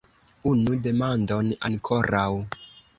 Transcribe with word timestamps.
Unu 0.51 0.79
demandon 0.89 1.53
ankoraŭ. 1.71 2.29